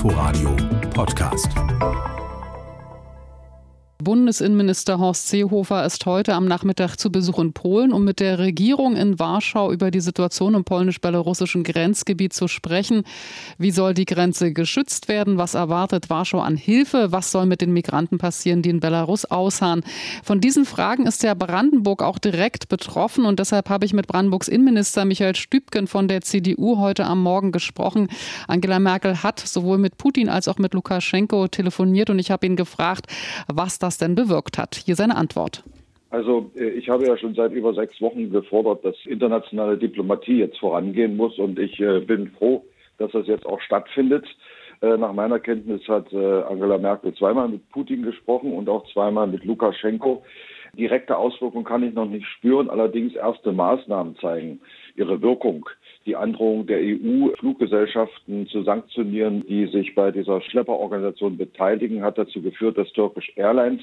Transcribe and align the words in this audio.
Inforadio 0.00 0.56
Podcast. 0.94 1.52
Bundesinnenminister 4.02 4.98
Horst 4.98 5.28
Seehofer 5.28 5.84
ist 5.84 6.06
heute 6.06 6.34
am 6.34 6.46
Nachmittag 6.46 6.96
zu 6.96 7.12
Besuch 7.12 7.38
in 7.38 7.52
Polen, 7.52 7.92
um 7.92 8.02
mit 8.02 8.18
der 8.18 8.38
Regierung 8.38 8.96
in 8.96 9.18
Warschau 9.18 9.70
über 9.70 9.90
die 9.90 10.00
Situation 10.00 10.54
im 10.54 10.64
polnisch-belarussischen 10.64 11.64
Grenzgebiet 11.64 12.32
zu 12.32 12.48
sprechen. 12.48 13.02
Wie 13.58 13.70
soll 13.70 13.92
die 13.92 14.06
Grenze 14.06 14.54
geschützt 14.54 15.08
werden? 15.08 15.36
Was 15.36 15.52
erwartet 15.52 16.08
Warschau 16.08 16.40
an 16.40 16.56
Hilfe? 16.56 17.12
Was 17.12 17.30
soll 17.30 17.44
mit 17.44 17.60
den 17.60 17.72
Migranten 17.72 18.16
passieren, 18.16 18.62
die 18.62 18.70
in 18.70 18.80
Belarus 18.80 19.26
ausharren? 19.26 19.84
Von 20.22 20.40
diesen 20.40 20.64
Fragen 20.64 21.06
ist 21.06 21.22
der 21.22 21.34
Brandenburg 21.34 22.02
auch 22.02 22.18
direkt 22.18 22.68
betroffen 22.68 23.26
und 23.26 23.38
deshalb 23.38 23.68
habe 23.68 23.84
ich 23.84 23.92
mit 23.92 24.06
Brandenburgs 24.06 24.48
Innenminister 24.48 25.04
Michael 25.04 25.36
Stübken 25.36 25.86
von 25.86 26.08
der 26.08 26.22
CDU 26.22 26.78
heute 26.78 27.04
am 27.04 27.22
Morgen 27.22 27.52
gesprochen. 27.52 28.08
Angela 28.48 28.78
Merkel 28.78 29.22
hat 29.22 29.40
sowohl 29.40 29.76
mit 29.76 29.98
Putin 29.98 30.30
als 30.30 30.48
auch 30.48 30.56
mit 30.56 30.72
Lukaschenko 30.72 31.48
telefoniert 31.48 32.08
und 32.08 32.18
ich 32.18 32.30
habe 32.30 32.46
ihn 32.46 32.56
gefragt, 32.56 33.06
was 33.46 33.78
das 33.78 33.89
das 33.90 33.98
denn 33.98 34.14
bewirkt 34.14 34.56
hat. 34.56 34.76
Hier 34.76 34.94
seine 34.94 35.16
Antwort. 35.16 35.64
Also 36.10 36.50
äh, 36.56 36.68
ich 36.70 36.88
habe 36.88 37.06
ja 37.06 37.16
schon 37.16 37.34
seit 37.34 37.52
über 37.52 37.74
sechs 37.74 38.00
Wochen 38.00 38.30
gefordert, 38.30 38.84
dass 38.84 38.94
internationale 39.04 39.76
Diplomatie 39.76 40.38
jetzt 40.38 40.58
vorangehen 40.58 41.16
muss 41.16 41.38
und 41.38 41.58
ich 41.58 41.80
äh, 41.80 42.00
bin 42.00 42.30
froh, 42.38 42.64
dass 42.98 43.10
das 43.10 43.26
jetzt 43.26 43.46
auch 43.46 43.60
stattfindet. 43.60 44.24
Äh, 44.80 44.96
nach 44.96 45.12
meiner 45.12 45.40
Kenntnis 45.40 45.86
hat 45.88 46.12
Angela 46.14 46.78
Merkel 46.78 47.14
zweimal 47.14 47.48
mit 47.48 47.68
Putin 47.70 48.02
gesprochen 48.02 48.52
und 48.52 48.68
auch 48.68 48.86
zweimal 48.92 49.26
mit 49.26 49.44
Lukaschenko. 49.44 50.22
Direkte 50.76 51.16
Auswirkungen 51.16 51.64
kann 51.64 51.82
ich 51.82 51.94
noch 51.94 52.06
nicht 52.06 52.26
spüren, 52.26 52.70
allerdings 52.70 53.14
erste 53.14 53.52
Maßnahmen 53.52 54.16
zeigen 54.16 54.60
ihre 54.96 55.20
Wirkung. 55.22 55.68
Die 56.06 56.16
Androhung 56.16 56.66
der 56.66 56.78
EU, 56.78 57.28
Fluggesellschaften 57.38 58.46
zu 58.46 58.62
sanktionieren, 58.62 59.46
die 59.46 59.66
sich 59.66 59.94
bei 59.94 60.10
dieser 60.10 60.40
Schlepperorganisation 60.40 61.36
beteiligen, 61.36 62.02
hat 62.02 62.18
dazu 62.18 62.40
geführt, 62.40 62.78
dass 62.78 62.90
Turkish 62.92 63.32
Airlines 63.36 63.82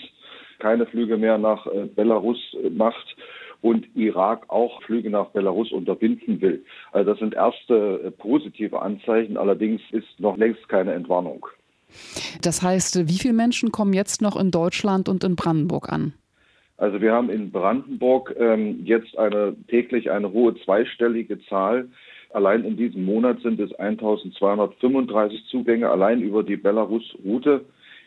keine 0.59 0.85
Flüge 0.87 1.17
mehr 1.17 1.37
nach 1.37 1.67
äh, 1.67 1.85
Belarus 1.85 2.39
macht 2.71 3.15
und 3.61 3.85
Irak 3.95 4.45
auch 4.49 4.81
Flüge 4.83 5.09
nach 5.09 5.27
Belarus 5.27 5.71
unterbinden 5.71 6.41
will. 6.41 6.63
Also 6.91 7.11
das 7.11 7.19
sind 7.19 7.33
erste 7.33 8.01
äh, 8.05 8.11
positive 8.11 8.81
Anzeichen, 8.81 9.37
allerdings 9.37 9.81
ist 9.91 10.19
noch 10.19 10.37
längst 10.37 10.67
keine 10.69 10.93
Entwarnung. 10.93 11.45
Das 12.41 12.61
heißt, 12.61 13.07
wie 13.07 13.17
viele 13.17 13.33
Menschen 13.33 13.71
kommen 13.71 13.93
jetzt 13.93 14.21
noch 14.21 14.35
in 14.35 14.51
Deutschland 14.51 15.09
und 15.09 15.23
in 15.23 15.35
Brandenburg 15.35 15.89
an? 15.89 16.13
Also 16.77 17.01
wir 17.01 17.11
haben 17.11 17.29
in 17.29 17.51
Brandenburg 17.51 18.35
ähm, 18.37 18.81
jetzt 18.85 19.17
eine 19.17 19.55
täglich 19.67 20.11
eine 20.11 20.31
hohe 20.31 20.55
zweistellige 20.63 21.39
Zahl. 21.45 21.89
Allein 22.31 22.63
in 22.65 22.77
diesem 22.77 23.03
Monat 23.03 23.39
sind 23.41 23.59
es 23.59 23.73
1235 23.73 25.45
Zugänge 25.49 25.89
allein 25.89 26.21
über 26.21 26.43
die 26.43 26.57
Belarus-Route. 26.57 27.65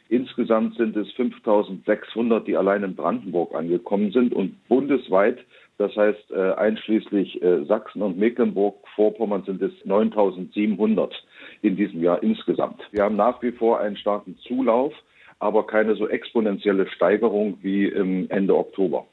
Insgesamt 0.08 0.76
sind 0.76 0.96
es 0.96 1.10
5600, 1.12 2.46
die 2.46 2.56
allein 2.56 2.82
in 2.84 2.96
Brandenburg 2.96 3.54
angekommen 3.54 4.12
sind 4.12 4.34
und 4.34 4.56
bundesweit, 4.68 5.38
das 5.78 5.94
heißt 5.96 6.32
äh, 6.32 6.52
einschließlich 6.54 7.40
äh, 7.42 7.64
Sachsen 7.64 8.02
und 8.02 8.18
Mecklenburg-Vorpommern 8.18 9.44
sind 9.44 9.62
es 9.62 9.72
9700 9.84 11.14
in 11.62 11.76
diesem 11.76 12.02
Jahr 12.02 12.22
insgesamt. 12.22 12.82
Wir 12.90 13.04
haben 13.04 13.16
nach 13.16 13.40
wie 13.42 13.52
vor 13.52 13.80
einen 13.80 13.96
starken 13.96 14.36
Zulauf 14.46 14.92
aber 15.40 15.66
keine 15.66 15.96
so 15.96 16.08
exponentielle 16.08 16.88
Steigerung 16.88 17.58
wie 17.62 17.86
im 17.86 18.30
Ende 18.30 18.56
Oktober. 18.56 19.06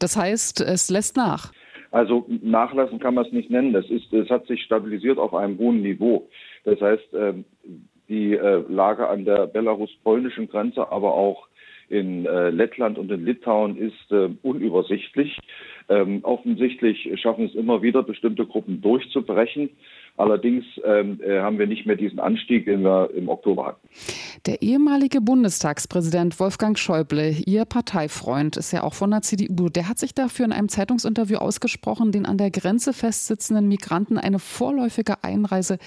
Das 0.00 0.16
heißt, 0.16 0.60
es 0.62 0.90
lässt 0.90 1.16
nach. 1.16 1.52
Also 1.92 2.26
nachlassen 2.42 2.98
kann 2.98 3.14
man 3.14 3.26
es 3.26 3.32
nicht 3.32 3.50
nennen. 3.50 3.72
Das 3.72 3.88
ist, 3.88 4.12
es 4.12 4.28
hat 4.28 4.46
sich 4.46 4.62
stabilisiert 4.62 5.18
auf 5.18 5.34
einem 5.34 5.58
hohen 5.58 5.82
Niveau. 5.82 6.28
Das 6.64 6.80
heißt, 6.80 7.14
ähm, 7.14 7.44
die 8.08 8.34
äh, 8.34 8.64
Lage 8.68 9.08
an 9.08 9.24
der 9.24 9.46
belarus-polnischen 9.46 10.48
Grenze, 10.48 10.90
aber 10.90 11.14
auch 11.14 11.48
in 11.88 12.26
äh, 12.26 12.50
Lettland 12.50 12.98
und 12.98 13.10
in 13.12 13.24
Litauen 13.24 13.76
ist 13.76 14.10
äh, 14.10 14.28
unübersichtlich. 14.42 15.38
Ähm, 15.88 16.20
offensichtlich 16.24 17.08
schaffen 17.20 17.46
es 17.46 17.54
immer 17.54 17.82
wieder, 17.82 18.02
bestimmte 18.02 18.44
Gruppen 18.44 18.80
durchzubrechen. 18.80 19.70
Allerdings 20.16 20.64
ähm, 20.84 21.20
äh, 21.22 21.40
haben 21.40 21.58
wir 21.58 21.66
nicht 21.66 21.84
mehr 21.86 21.96
diesen 21.96 22.18
Anstieg, 22.18 22.64
den 22.64 22.82
wir 22.82 23.10
im 23.14 23.28
Oktober 23.28 23.66
hatten. 23.66 23.88
Der 24.46 24.62
ehemalige 24.62 25.20
Bundestagspräsident 25.20 26.40
Wolfgang 26.40 26.78
Schäuble, 26.78 27.34
Ihr 27.44 27.66
Parteifreund, 27.66 28.56
ist 28.56 28.72
ja 28.72 28.82
auch 28.82 28.94
von 28.94 29.10
der 29.10 29.22
CDU, 29.22 29.68
der 29.68 29.88
hat 29.88 29.98
sich 29.98 30.14
dafür 30.14 30.46
in 30.46 30.52
einem 30.52 30.68
Zeitungsinterview 30.68 31.36
ausgesprochen, 31.36 32.12
den 32.12 32.24
an 32.24 32.38
der 32.38 32.50
Grenze 32.50 32.94
festsitzenden 32.94 33.68
Migranten 33.68 34.16
eine 34.16 34.38
vorläufige 34.38 35.22
Einreise 35.22 35.78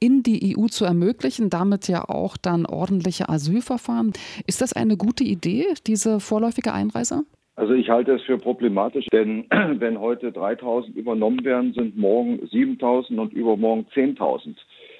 in 0.00 0.22
die 0.22 0.56
EU 0.56 0.66
zu 0.66 0.84
ermöglichen, 0.84 1.48
damit 1.48 1.88
ja 1.88 2.08
auch 2.08 2.36
dann 2.36 2.66
ordentliche 2.66 3.28
Asylverfahren. 3.28 4.12
Ist 4.46 4.60
das 4.60 4.74
eine 4.74 4.98
gute 4.98 5.24
Idee, 5.24 5.64
diese 5.86 6.20
vorläufige 6.20 6.74
Einreise? 6.74 7.24
Also 7.58 7.74
ich 7.74 7.90
halte 7.90 8.12
es 8.12 8.22
für 8.22 8.38
problematisch, 8.38 9.04
denn 9.12 9.46
wenn 9.50 9.98
heute 9.98 10.30
3000 10.30 10.94
übernommen 10.94 11.44
werden, 11.44 11.72
sind 11.72 11.98
morgen 11.98 12.46
7000 12.46 13.18
und 13.18 13.32
übermorgen 13.32 13.88
10.000. 13.92 14.54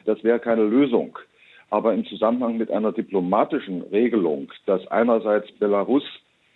Das 0.06 0.24
wäre 0.24 0.41
keine 0.41 0.64
Lösung. 0.64 1.16
Aber 1.70 1.94
im 1.94 2.04
Zusammenhang 2.06 2.58
mit 2.58 2.72
einer 2.72 2.91
diplomatischen 2.91 3.82
Regelung, 3.82 4.50
dass 4.66 4.84
einerseits 4.88 5.52
Belarus 5.52 6.02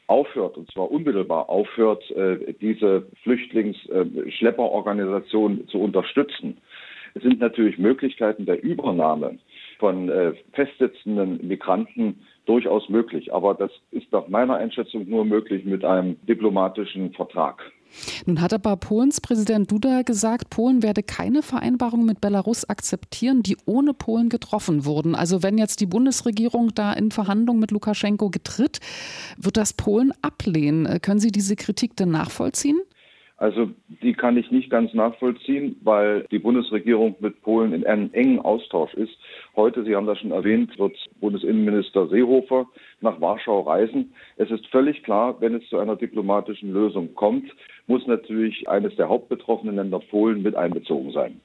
aufhört, 0.09 0.57
und 0.57 0.69
zwar 0.73 0.91
unmittelbar 0.91 1.49
aufhört, 1.49 2.11
äh, 2.11 2.53
diese 2.61 3.07
Flüchtlingsschlepperorganisation 3.23 5.61
äh, 5.61 5.67
zu 5.67 5.79
unterstützen, 5.79 6.57
sind 7.15 7.39
natürlich 7.39 7.79
Möglichkeiten 7.79 8.45
der 8.45 8.61
Übernahme 8.61 9.39
von 9.83 10.09
äh, 10.09 10.33
festsitzenden 10.53 11.45
Migranten 11.45 12.21
durchaus 12.47 12.89
möglich. 12.89 13.35
Aber 13.35 13.53
das 13.55 13.73
ist 13.91 14.13
nach 14.13 14.29
meiner 14.29 14.55
Einschätzung 14.55 15.09
nur 15.09 15.25
möglich 15.25 15.65
mit 15.65 15.85
einem 15.85 16.25
diplomatischen 16.25 17.13
Vertrag. 17.15 17.61
Nun 18.25 18.41
hat 18.41 18.53
aber 18.53 18.77
Polens 18.77 19.21
Präsident 19.21 19.73
Duda 19.73 20.03
gesagt, 20.03 20.51
Polen 20.51 20.85
werde 20.85 21.03
keine 21.03 21.43
Vereinbarungen 21.43 22.07
mit 22.07 22.21
Belarus 22.21 22.65
akzeptieren, 22.65 23.43
die 23.43 23.57
ohne 23.67 23.93
Polen 23.93 24.29
getroffen 24.29 24.85
wurden. 24.85 25.17
Also 25.17 25.43
wenn 25.43 25.59
jetzt 25.59 25.81
die 25.81 25.87
Bundesregierung 25.87 26.71
da 26.77 26.93
in 26.93 27.11
Verhandlungen 27.11 27.59
mit 27.59 27.73
Lukaschenko 27.73 28.31
getritt, 28.31 28.79
wird 29.37 29.57
das 29.57 29.73
Polen 29.73 30.13
ablehnen. 30.23 31.01
Können 31.03 31.19
Sie 31.19 31.33
diese 31.33 31.57
Kritik 31.57 31.97
denn 31.97 32.13
nachvollziehen? 32.13 32.79
Also 33.43 33.71
die 33.89 34.13
kann 34.13 34.37
ich 34.37 34.53
nicht 34.53 34.71
ganz 34.71 34.95
nachvollziehen, 34.95 35.75
weil 35.83 36.29
die 36.31 36.39
Bundesregierung 36.39 37.17
mit 37.19 37.43
Polen 37.43 37.73
in 37.73 37.85
einem 37.85 38.09
engen 38.13 38.39
Austausch 38.39 38.95
ist. 38.95 39.19
Heute, 39.57 39.83
Sie 39.83 39.97
haben 39.97 40.07
das 40.07 40.21
schon 40.21 40.31
erwähnt, 40.31 40.79
wird 40.79 40.97
Bundesinnenminister 41.19 42.07
Seehofer 42.07 42.69
nach 43.01 43.21
Warschau 43.21 43.63
reisen. 43.63 44.15
Es 44.37 44.49
ist 44.53 44.65
völlig 44.69 45.03
klar, 45.03 45.41
wenn 45.41 45.57
es 45.57 45.69
zu 45.71 45.79
einer 45.79 45.97
diplomatischen 45.97 46.73
Lösung 46.73 47.17
kommt, 47.17 47.51
muss 47.89 48.07
natürlich 48.07 48.69
eines 48.69 48.95
der 48.95 49.09
hauptbetroffenen 49.09 49.75
Länder 49.75 49.99
Polen 49.99 50.45
mit 50.45 50.55
einbezogen 50.55 51.11
sein. 51.11 51.41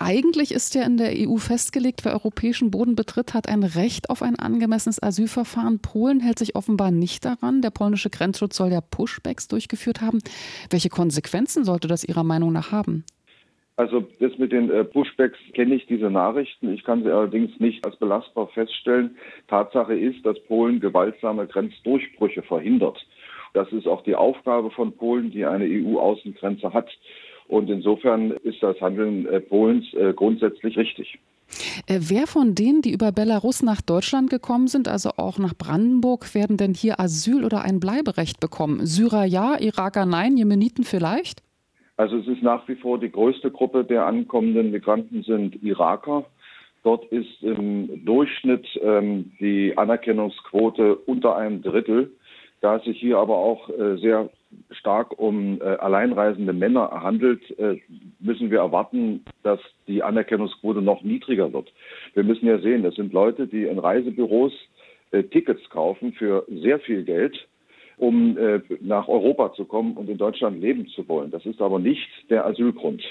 Eigentlich 0.00 0.52
ist 0.52 0.76
ja 0.76 0.82
in 0.84 0.96
der 0.96 1.10
EU 1.12 1.38
festgelegt, 1.38 2.04
wer 2.04 2.12
europäischen 2.12 2.70
Boden 2.70 2.94
betritt, 2.94 3.34
hat 3.34 3.48
ein 3.48 3.64
Recht 3.64 4.10
auf 4.10 4.22
ein 4.22 4.36
angemessenes 4.38 5.02
Asylverfahren. 5.02 5.80
Polen 5.80 6.20
hält 6.20 6.38
sich 6.38 6.54
offenbar 6.54 6.92
nicht 6.92 7.24
daran. 7.24 7.62
Der 7.62 7.70
polnische 7.70 8.08
Grenzschutz 8.08 8.56
soll 8.56 8.70
ja 8.70 8.80
Pushbacks 8.80 9.48
durchgeführt 9.48 10.00
haben. 10.00 10.20
Welche 10.70 10.88
Konsequenzen 10.88 11.64
sollte 11.64 11.88
das 11.88 12.04
Ihrer 12.04 12.22
Meinung 12.22 12.52
nach 12.52 12.70
haben? 12.70 13.04
Also 13.74 14.06
das 14.20 14.38
mit 14.38 14.52
den 14.52 14.70
äh, 14.70 14.84
Pushbacks 14.84 15.38
kenne 15.52 15.74
ich 15.74 15.86
diese 15.86 16.10
Nachrichten. 16.10 16.72
Ich 16.72 16.84
kann 16.84 17.02
sie 17.02 17.10
allerdings 17.10 17.58
nicht 17.58 17.84
als 17.84 17.96
belastbar 17.96 18.46
feststellen. 18.48 19.16
Tatsache 19.48 19.98
ist, 19.98 20.24
dass 20.24 20.38
Polen 20.44 20.78
gewaltsame 20.78 21.48
Grenzdurchbrüche 21.48 22.42
verhindert. 22.42 23.04
Das 23.52 23.72
ist 23.72 23.88
auch 23.88 24.02
die 24.02 24.14
Aufgabe 24.14 24.70
von 24.70 24.92
Polen, 24.96 25.32
die 25.32 25.44
eine 25.44 25.64
EU-Außengrenze 25.64 26.72
hat. 26.72 26.88
Und 27.48 27.70
insofern 27.70 28.32
ist 28.42 28.62
das 28.62 28.80
Handeln 28.80 29.26
äh, 29.26 29.40
Polens 29.40 29.92
äh, 29.94 30.12
grundsätzlich 30.12 30.76
richtig. 30.76 31.18
Äh, 31.86 32.00
wer 32.08 32.26
von 32.26 32.54
denen, 32.54 32.82
die 32.82 32.92
über 32.92 33.10
Belarus 33.10 33.62
nach 33.62 33.80
Deutschland 33.80 34.28
gekommen 34.28 34.68
sind, 34.68 34.86
also 34.86 35.10
auch 35.16 35.38
nach 35.38 35.54
Brandenburg, 35.54 36.34
werden 36.34 36.58
denn 36.58 36.74
hier 36.74 37.00
Asyl 37.00 37.44
oder 37.44 37.62
ein 37.62 37.80
Bleiberecht 37.80 38.38
bekommen? 38.40 38.84
Syrer 38.84 39.24
ja, 39.24 39.58
Iraker 39.58 40.04
nein, 40.04 40.36
Jemeniten 40.36 40.84
vielleicht? 40.84 41.42
Also 41.96 42.18
es 42.18 42.28
ist 42.28 42.42
nach 42.42 42.68
wie 42.68 42.76
vor 42.76 43.00
die 43.00 43.10
größte 43.10 43.50
Gruppe 43.50 43.84
der 43.84 44.06
ankommenden 44.06 44.70
Migranten 44.70 45.22
sind 45.22 45.60
Iraker. 45.62 46.26
Dort 46.84 47.04
ist 47.06 47.42
im 47.42 48.04
Durchschnitt 48.04 48.66
ähm, 48.82 49.32
die 49.40 49.76
Anerkennungsquote 49.76 50.94
unter 50.94 51.36
einem 51.36 51.60
Drittel. 51.60 52.12
Da 52.60 52.76
es 52.76 52.84
sich 52.84 52.98
hier 52.98 53.18
aber 53.18 53.36
auch 53.36 53.68
äh, 53.68 53.96
sehr 53.98 54.30
stark 54.70 55.18
um 55.18 55.60
äh, 55.60 55.64
alleinreisende 55.64 56.52
Männer 56.52 56.90
handelt, 56.90 57.56
äh, 57.58 57.78
müssen 58.18 58.50
wir 58.50 58.58
erwarten, 58.58 59.24
dass 59.42 59.60
die 59.86 60.02
Anerkennungsquote 60.02 60.82
noch 60.82 61.02
niedriger 61.02 61.52
wird. 61.52 61.72
Wir 62.14 62.24
müssen 62.24 62.46
ja 62.46 62.58
sehen, 62.58 62.82
das 62.82 62.96
sind 62.96 63.12
Leute, 63.12 63.46
die 63.46 63.64
in 63.64 63.78
Reisebüros 63.78 64.52
Tickets 65.30 65.70
kaufen 65.70 66.12
für 66.12 66.44
sehr 66.50 66.80
viel 66.80 67.02
Geld, 67.02 67.48
um 67.96 68.36
nach 68.82 69.08
Europa 69.08 69.54
zu 69.54 69.64
kommen 69.64 69.96
und 69.96 70.10
in 70.10 70.18
Deutschland 70.18 70.60
leben 70.60 70.86
zu 70.88 71.08
wollen. 71.08 71.30
Das 71.30 71.46
ist 71.46 71.62
aber 71.62 71.78
nicht 71.78 72.06
der 72.28 72.44
Asylgrund. 72.44 73.02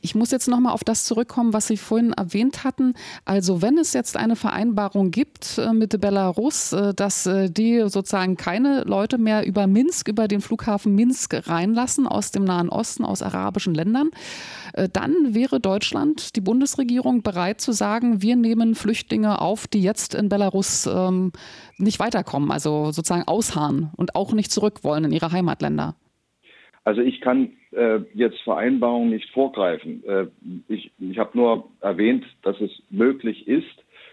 Ich 0.00 0.14
muss 0.14 0.30
jetzt 0.30 0.48
noch 0.48 0.60
mal 0.60 0.72
auf 0.72 0.84
das 0.84 1.04
zurückkommen, 1.04 1.52
was 1.52 1.66
Sie 1.66 1.76
vorhin 1.76 2.12
erwähnt 2.12 2.64
hatten. 2.64 2.94
Also 3.24 3.62
wenn 3.62 3.78
es 3.78 3.92
jetzt 3.92 4.16
eine 4.16 4.36
Vereinbarung 4.36 5.10
gibt 5.10 5.58
äh, 5.58 5.72
mit 5.72 6.00
Belarus, 6.00 6.72
äh, 6.72 6.94
dass 6.94 7.26
äh, 7.26 7.50
die 7.50 7.80
sozusagen 7.88 8.36
keine 8.36 8.84
Leute 8.84 9.18
mehr 9.18 9.46
über 9.46 9.66
Minsk, 9.66 10.08
über 10.08 10.28
den 10.28 10.40
Flughafen 10.40 10.94
Minsk 10.94 11.48
reinlassen 11.48 12.06
aus 12.06 12.30
dem 12.30 12.44
Nahen 12.44 12.68
Osten, 12.68 13.04
aus 13.04 13.22
arabischen 13.22 13.74
Ländern, 13.74 14.10
dann 14.92 15.34
wäre 15.34 15.60
Deutschland, 15.60 16.36
die 16.36 16.40
Bundesregierung 16.40 17.22
bereit 17.22 17.60
zu 17.60 17.72
sagen, 17.72 18.20
wir 18.20 18.36
nehmen 18.36 18.74
Flüchtlinge 18.74 19.40
auf, 19.40 19.66
die 19.66 19.82
jetzt 19.82 20.14
in 20.14 20.28
Belarus 20.28 20.86
ähm, 20.86 21.32
nicht 21.78 21.98
weiterkommen, 21.98 22.50
also 22.50 22.92
sozusagen 22.92 23.26
ausharren 23.26 23.90
und 23.96 24.14
auch 24.14 24.32
nicht 24.32 24.50
zurück 24.50 24.84
wollen 24.84 25.04
in 25.04 25.12
ihre 25.12 25.32
Heimatländer. 25.32 25.94
Also 26.84 27.00
ich 27.00 27.20
kann 27.20 27.52
äh, 27.76 28.00
jetzt 28.14 28.40
Vereinbarungen 28.42 29.10
nicht 29.10 29.30
vorgreifen. 29.30 30.02
Äh, 30.06 30.26
ich 30.68 30.90
ich 30.98 31.18
habe 31.18 31.36
nur 31.36 31.68
erwähnt, 31.80 32.24
dass 32.42 32.60
es 32.60 32.70
möglich 32.90 33.46
ist. 33.46 33.66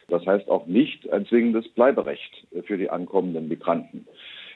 Das 0.09 0.25
heißt 0.25 0.49
auch 0.49 0.67
nicht 0.67 1.09
ein 1.11 1.25
zwingendes 1.25 1.67
Bleiberecht 1.69 2.45
für 2.65 2.77
die 2.77 2.89
ankommenden 2.89 3.47
Migranten. 3.47 4.05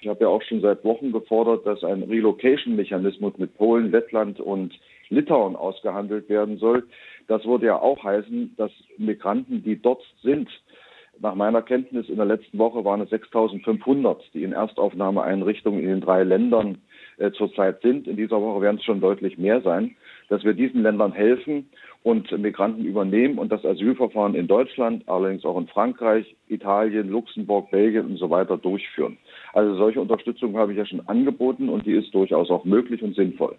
Ich 0.01 0.07
habe 0.07 0.25
ja 0.25 0.27
auch 0.27 0.43
schon 0.43 0.61
seit 0.61 0.83
Wochen 0.83 1.11
gefordert, 1.11 1.65
dass 1.65 1.83
ein 1.83 2.03
Relocation-Mechanismus 2.03 3.37
mit 3.37 3.57
Polen, 3.57 3.91
Lettland 3.91 4.39
und 4.39 4.77
Litauen 5.09 5.55
ausgehandelt 5.55 6.29
werden 6.29 6.57
soll. 6.57 6.85
Das 7.27 7.45
würde 7.45 7.67
ja 7.67 7.79
auch 7.81 8.03
heißen, 8.03 8.55
dass 8.57 8.71
Migranten, 8.97 9.63
die 9.63 9.81
dort 9.81 10.03
sind, 10.21 10.49
nach 11.19 11.35
meiner 11.35 11.61
Kenntnis 11.61 12.09
in 12.09 12.17
der 12.17 12.25
letzten 12.25 12.57
Woche 12.59 12.85
waren 12.85 13.01
es 13.01 13.09
6.500, 13.09 14.17
die 14.33 14.43
in 14.43 14.51
Erstaufnahmeeinrichtungen 14.51 15.79
in 15.79 15.87
den 15.87 16.01
drei 16.01 16.23
Ländern 16.23 16.77
äh, 17.17 17.31
zurzeit 17.31 17.81
sind. 17.81 18.07
In 18.07 18.15
dieser 18.15 18.41
Woche 18.41 18.61
werden 18.61 18.77
es 18.77 18.83
schon 18.83 19.01
deutlich 19.01 19.37
mehr 19.37 19.61
sein, 19.61 19.95
dass 20.29 20.43
wir 20.43 20.53
diesen 20.53 20.83
Ländern 20.83 21.11
helfen 21.11 21.69
und 22.03 22.31
Migranten 22.37 22.85
übernehmen 22.85 23.37
und 23.37 23.51
das 23.51 23.65
Asylverfahren 23.65 24.35
in 24.35 24.47
Deutschland, 24.47 25.03
allerdings 25.07 25.43
auch 25.43 25.57
in 25.57 25.67
Frankreich, 25.67 26.35
Italien, 26.47 27.09
Luxemburg, 27.09 27.69
Belgien 27.71 28.05
und 28.05 28.17
so 28.17 28.29
weiter 28.29 28.57
durchführen. 28.57 29.17
Also 29.53 29.75
solche 29.75 29.99
Unterstützung 29.99 30.55
habe 30.57 30.71
ich 30.71 30.77
ja 30.77 30.85
schon 30.85 31.05
angeboten 31.07 31.69
und 31.69 31.85
die 31.85 31.93
ist 31.93 32.13
durchaus 32.13 32.49
auch 32.49 32.63
möglich 32.65 33.01
und 33.01 33.15
sinnvoll. 33.15 33.55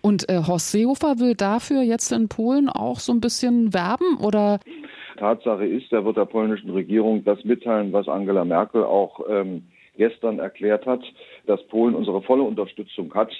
Und 0.00 0.28
äh, 0.28 0.42
Horst 0.46 0.72
Seehofer 0.72 1.18
will 1.18 1.34
dafür 1.34 1.82
jetzt 1.82 2.10
in 2.10 2.28
Polen 2.28 2.68
auch 2.68 2.98
so 2.98 3.12
ein 3.12 3.20
bisschen 3.20 3.72
werben 3.74 4.18
oder? 4.20 4.60
Tatsache 5.18 5.64
ist, 5.64 5.92
er 5.92 6.04
wird 6.04 6.16
der 6.16 6.24
polnischen 6.24 6.70
Regierung 6.70 7.24
das 7.24 7.44
mitteilen, 7.44 7.92
was 7.92 8.08
Angela 8.08 8.44
Merkel 8.44 8.82
auch 8.82 9.20
ähm, 9.28 9.62
gestern 9.96 10.38
erklärt 10.38 10.86
hat, 10.86 11.02
dass 11.46 11.66
Polen 11.68 11.94
unsere 11.94 12.22
volle 12.22 12.42
Unterstützung 12.42 13.12
hat. 13.14 13.32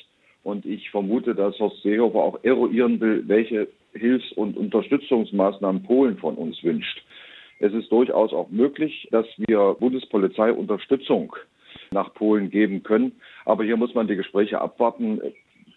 Und 0.42 0.66
ich 0.66 0.90
vermute, 0.90 1.34
dass 1.34 1.58
Horst 1.58 1.82
Seehofer 1.82 2.18
auch 2.18 2.38
eruieren 2.42 3.00
will, 3.00 3.24
welche 3.26 3.68
Hilfs- 3.94 4.32
und 4.32 4.56
Unterstützungsmaßnahmen 4.56 5.82
Polen 5.84 6.18
von 6.18 6.34
uns 6.34 6.62
wünscht. 6.62 7.02
Es 7.60 7.72
ist 7.72 7.90
durchaus 7.90 8.32
auch 8.32 8.50
möglich, 8.50 9.08
dass 9.10 9.26
wir 9.38 9.76
Bundespolizei 9.78 10.52
Unterstützung 10.52 11.34
nach 11.92 12.12
Polen 12.14 12.50
geben 12.50 12.82
können. 12.82 13.12
Aber 13.46 13.64
hier 13.64 13.76
muss 13.76 13.94
man 13.94 14.06
die 14.06 14.16
Gespräche 14.16 14.60
abwarten. 14.60 15.20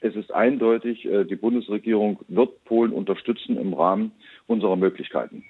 Es 0.01 0.15
ist 0.15 0.33
eindeutig, 0.33 1.06
äh, 1.06 1.23
die 1.23 1.35
Bundesregierung 1.35 2.19
wird 2.27 2.63
Polen 2.65 2.91
unterstützen 2.91 3.57
im 3.57 3.73
Rahmen 3.73 4.12
unserer 4.47 4.75
Möglichkeiten. 4.75 5.44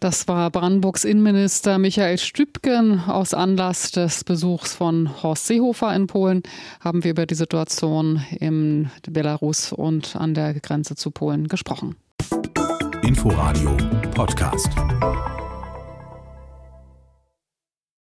Das 0.00 0.26
war 0.28 0.50
Brandenburgs 0.50 1.04
Innenminister 1.04 1.78
Michael 1.78 2.18
Stübgen. 2.18 3.00
Aus 3.00 3.34
Anlass 3.34 3.90
des 3.90 4.24
Besuchs 4.24 4.74
von 4.74 5.22
Horst 5.22 5.46
Seehofer 5.46 5.94
in 5.94 6.06
Polen 6.06 6.42
haben 6.80 7.04
wir 7.04 7.12
über 7.12 7.26
die 7.26 7.34
Situation 7.34 8.24
in 8.38 8.90
Belarus 9.08 9.72
und 9.72 10.16
an 10.16 10.34
der 10.34 10.54
Grenze 10.54 10.96
zu 10.96 11.10
Polen 11.10 11.48
gesprochen. 11.48 11.96
Inforadio 13.02 13.76
Podcast. 14.14 14.70